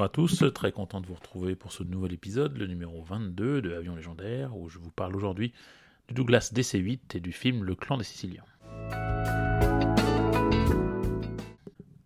[0.00, 3.60] Bonjour à tous, très content de vous retrouver pour ce nouvel épisode, le numéro 22
[3.60, 5.52] de Avion légendaire, où je vous parle aujourd'hui
[6.08, 8.46] du Douglas DC-8 et du film Le clan des Siciliens.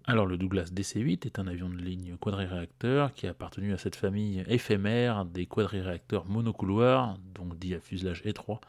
[0.07, 3.95] Alors le Douglas DC-8 est un avion de ligne quadriréacteur qui a appartenu à cette
[3.95, 8.61] famille éphémère des quadriréacteurs monocouloirs, donc dit à fuselage étroit,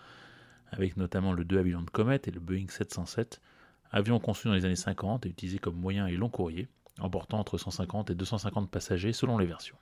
[0.70, 3.42] avec notamment le 2 Avion de Comet et le Boeing 707,
[3.90, 6.68] avions conçus dans les années 50 et utilisés comme moyen et long courrier,
[7.00, 9.78] emportant entre 150 et 250 passagers selon les versions.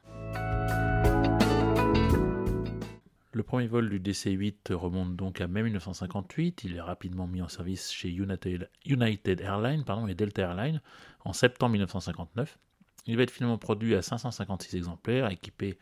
[3.36, 6.66] Le premier vol du DC-8 remonte donc à mai 1958.
[6.66, 10.82] Il est rapidement mis en service chez United, Airlines et Delta Airlines
[11.26, 12.60] en septembre 1959.
[13.08, 15.80] Il va être finalement produit à 556 exemplaires, équipé,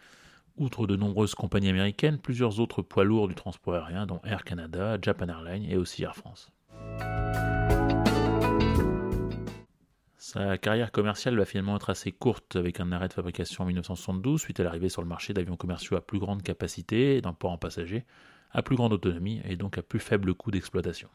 [0.55, 4.97] outre de nombreuses compagnies américaines, plusieurs autres poids lourds du transport aérien, dont Air Canada,
[5.01, 6.51] Japan Airlines et aussi Air France.
[10.33, 14.39] Sa carrière commerciale va finalement être assez courte avec un arrêt de fabrication en 1972
[14.39, 17.57] suite à l'arrivée sur le marché d'avions commerciaux à plus grande capacité, d'un port en
[17.57, 18.05] passagers,
[18.51, 21.09] à plus grande autonomie et donc à plus faible coût d'exploitation.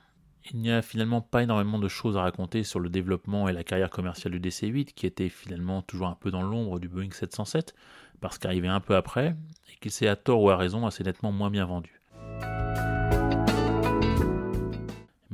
[0.52, 3.64] Il n'y a finalement pas énormément de choses à raconter sur le développement et la
[3.64, 7.74] carrière commerciale du DC-8 qui était finalement toujours un peu dans l'ombre du Boeing 707
[8.20, 9.34] parce qu'arrivé un peu après
[9.72, 12.02] et qu'il s'est à tort ou à raison assez nettement moins bien vendu.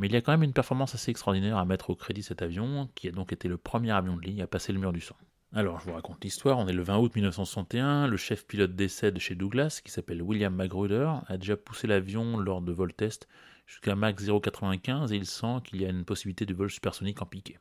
[0.03, 2.43] Mais il y a quand même une performance assez extraordinaire à mettre au crédit cet
[2.43, 5.01] avion, qui a donc été le premier avion de ligne à passer le mur du
[5.01, 5.15] sang.
[5.53, 6.59] Alors, je vous raconte l'histoire.
[6.59, 8.09] On est le 20 août 1961.
[8.09, 12.37] Le chef pilote d'essai de chez Douglas, qui s'appelle William Magruder, a déjà poussé l'avion
[12.37, 13.29] lors de vol test
[13.65, 17.27] jusqu'à Mach 0,95 et il sent qu'il y a une possibilité de vol supersonique en
[17.27, 17.61] piqué.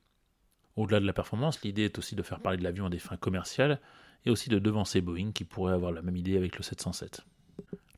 [0.75, 3.17] Au-delà de la performance, l'idée est aussi de faire parler de l'avion à des fins
[3.17, 3.79] commerciales
[4.25, 7.23] et aussi de devancer Boeing qui pourrait avoir la même idée avec le 707.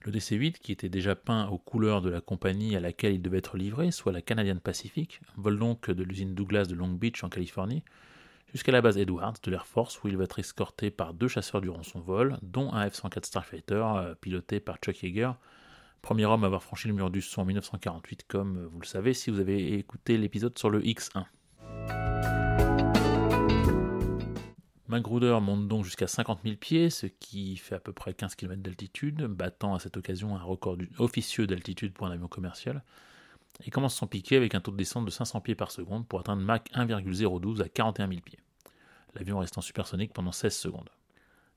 [0.03, 3.37] Le DC-8, qui était déjà peint aux couleurs de la compagnie à laquelle il devait
[3.37, 7.29] être livré, soit la Canadian Pacific, vole donc de l'usine Douglas de Long Beach en
[7.29, 7.83] Californie
[8.53, 11.61] jusqu'à la base Edwards de l'Air Force où il va être escorté par deux chasseurs
[11.61, 15.31] durant son vol, dont un F-104 Starfighter euh, piloté par Chuck Yeager,
[16.01, 19.13] premier homme à avoir franchi le mur du son en 1948, comme vous le savez
[19.13, 21.25] si vous avez écouté l'épisode sur le X1.
[24.93, 28.61] Magruder monte donc jusqu'à 50 000 pieds, ce qui fait à peu près 15 km
[28.61, 32.83] d'altitude, battant à cette occasion un record officieux d'altitude pour un avion commercial,
[33.65, 36.19] et commence son piqué avec un taux de descente de 500 pieds par seconde pour
[36.19, 38.37] atteindre Mach 1,012 à 41 000 pieds.
[39.15, 40.89] L'avion restant supersonique pendant 16 secondes.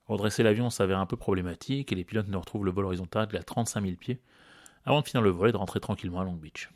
[0.06, 3.42] Redresser l'avion s'avère un peu problématique et les pilotes ne retrouvent le vol horizontal qu'à
[3.42, 4.18] 35 000 pieds
[4.86, 6.70] avant de finir le vol et de rentrer tranquillement à Long Beach.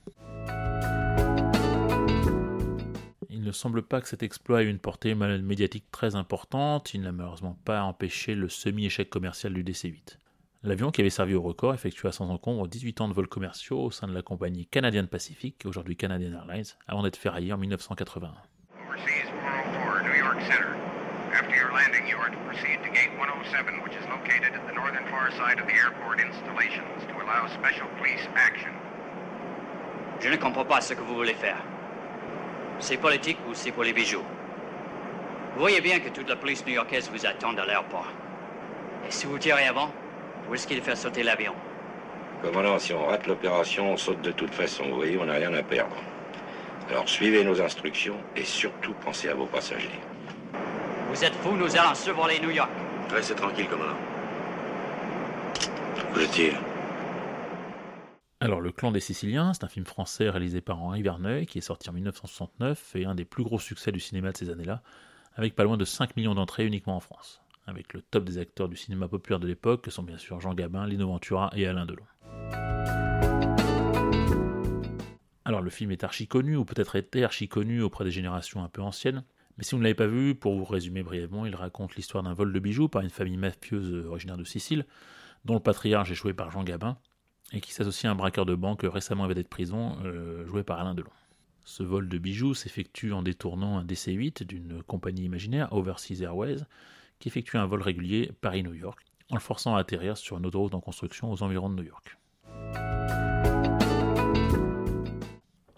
[3.41, 7.11] Il ne semble pas que cet exploit ait une portée médiatique très importante, il n'a
[7.11, 10.19] malheureusement pas empêché le semi-échec commercial du DC-8.
[10.63, 13.91] L'avion, qui avait servi au record, effectua sans encombre 18 ans de vols commerciaux au
[13.91, 18.35] sein de la compagnie Canadian Pacific, aujourd'hui Canadian Airlines, avant d'être ferraillé en 1981.
[18.91, 20.77] Overseas 404, New York Center.
[21.33, 24.75] After your landing, you are to proceed to gate 107, which is located at the
[24.77, 28.77] northern far side of the airport installations to allow special police action.
[30.21, 31.70] Je ne comprends pas ce que vous voulez faire.
[32.81, 34.25] C'est politique ou c'est pour les bijoux?
[35.55, 38.09] Vous voyez bien que toute la police new-yorkaise vous attend à l'aéroport.
[39.07, 39.93] Et si vous tirez avant,
[40.47, 41.53] vous risquez de faire sauter l'avion.
[42.43, 44.85] Commandant, si on rate l'opération, on saute de toute façon.
[44.85, 45.97] Vous voyez, on n'a rien à perdre.
[46.89, 50.01] Alors suivez nos instructions et surtout pensez à vos passagers.
[51.13, 52.71] Vous êtes fous, nous allons survoler New York.
[53.13, 53.99] Restez tranquille, commandant.
[56.17, 56.55] Je tire.
[58.43, 61.61] Alors, Le Clan des Siciliens, c'est un film français réalisé par Henri Verneuil qui est
[61.61, 64.83] sorti en 1969 et un des plus gros succès du cinéma de ces années-là,
[65.35, 68.71] avec pas loin de 5 millions d'entrées uniquement en France, avec le top des acteurs
[68.71, 71.85] du cinéma populaire de l'époque que sont bien sûr Jean Gabin, Lino Ventura et Alain
[71.85, 72.07] Delon.
[75.45, 78.69] Alors, le film est archi connu, ou peut-être été archi connu auprès des générations un
[78.69, 79.23] peu anciennes,
[79.59, 82.33] mais si vous ne l'avez pas vu, pour vous résumer brièvement, il raconte l'histoire d'un
[82.33, 84.87] vol de bijoux par une famille mafieuse originaire de Sicile,
[85.45, 86.97] dont le patriarche est joué par Jean Gabin,
[87.53, 90.79] et qui s'associe à un braqueur de banque récemment évadé de prison, euh, joué par
[90.79, 91.11] Alain Delon.
[91.65, 96.65] Ce vol de bijoux s'effectue en détournant un DC-8 d'une compagnie imaginaire, Overseas Airways,
[97.19, 99.01] qui effectue un vol régulier Paris-New York,
[99.31, 102.17] en le forçant à atterrir sur une autoroute en construction aux environs de New York.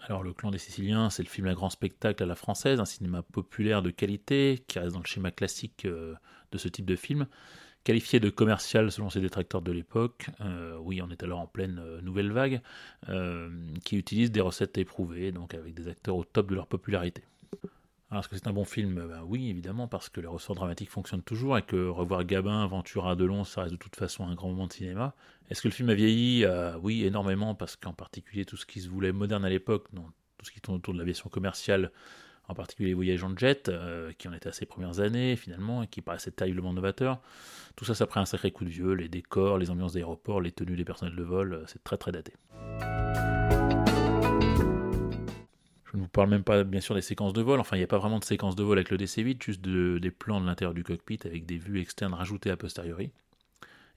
[0.05, 2.85] Alors, Le Clan des Siciliens, c'est le film à grand spectacle à la française, un
[2.85, 6.13] cinéma populaire de qualité qui reste dans le schéma classique euh,
[6.51, 7.25] de ce type de film,
[7.83, 10.27] qualifié de commercial selon ses détracteurs de l'époque.
[10.41, 12.61] Euh, oui, on est alors en pleine euh, nouvelle vague,
[13.83, 17.23] qui utilise des recettes éprouvées, donc avec des acteurs au top de leur popularité.
[18.13, 19.07] Alors, est-ce que c'est un bon film?
[19.07, 23.15] Ben Oui, évidemment, parce que les ressorts dramatiques fonctionnent toujours et que revoir Gabin, Ventura,
[23.15, 25.15] Delon, ça reste de toute façon un grand moment de cinéma.
[25.49, 26.45] Est-ce que le film a vieilli?
[26.45, 29.87] Euh, Oui, énormément, parce qu'en particulier tout ce qui se voulait moderne à l'époque,
[30.37, 31.91] tout ce qui tourne autour de l'aviation commerciale,
[32.47, 35.83] en particulier les voyages en jet, euh, qui en étaient à ses premières années finalement,
[35.83, 37.21] et qui paraissaient terriblement novateurs.
[37.75, 40.51] Tout ça, ça pris un sacré coup de vieux, les décors, les ambiances d'aéroport, les
[40.51, 42.33] tenues des personnels de vol, euh, c'est très très daté.
[45.85, 47.83] Je ne vous parle même pas bien sûr des séquences de vol, enfin il n'y
[47.83, 50.73] a pas vraiment de séquences de vol avec le DC-8, juste des plans de l'intérieur
[50.73, 53.11] du cockpit avec des vues externes rajoutées a posteriori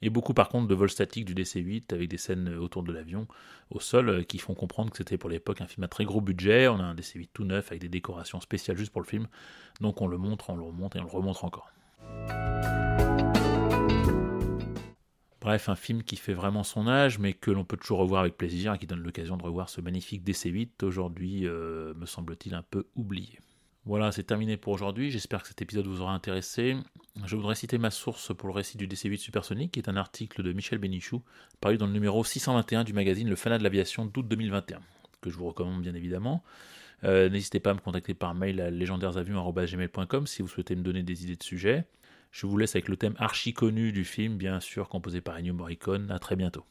[0.07, 3.27] et beaucoup par contre de vols statiques du DC-8 avec des scènes autour de l'avion
[3.71, 6.21] au sol euh, qui font comprendre que c'était pour l'époque un film à très gros
[6.21, 6.69] budget.
[6.69, 9.27] On a un DC-8 tout neuf avec des décorations spéciales juste pour le film,
[9.81, 11.73] donc on le montre, on le remonte et on le remontre encore.
[15.41, 18.37] Bref, un film qui fait vraiment son âge, mais que l'on peut toujours revoir avec
[18.37, 22.63] plaisir et qui donne l'occasion de revoir ce magnifique DC-8, aujourd'hui, euh, me semble-t-il, un
[22.63, 23.39] peu oublié.
[23.85, 25.11] Voilà, c'est terminé pour aujourd'hui.
[25.11, 26.77] J'espère que cet épisode vous aura intéressé.
[27.25, 30.43] Je voudrais citer ma source pour le récit du DC-8 supersonique, qui est un article
[30.43, 31.23] de Michel Bénichou,
[31.61, 34.81] paru dans le numéro 621 du magazine Le Fanat de l'aviation d'août 2021,
[35.23, 36.45] que je vous recommande bien évidemment.
[37.05, 41.03] Euh, n'hésitez pas à me contacter par mail à légendairesavions.com si vous souhaitez me donner
[41.03, 41.85] des idées de sujets.
[42.33, 45.55] Je vous laisse avec le thème archi connu du film, bien sûr, composé par Ennio
[45.55, 46.11] Morricone.
[46.11, 46.65] À très bientôt.